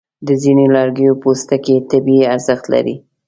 [0.27, 2.95] د ځینو لرګیو پوستکي طبي ارزښت لري.